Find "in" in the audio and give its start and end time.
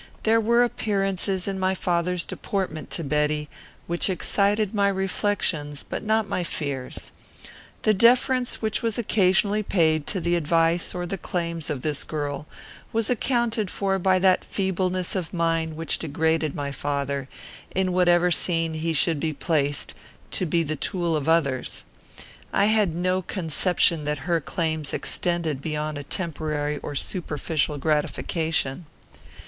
1.47-1.59, 17.69-17.91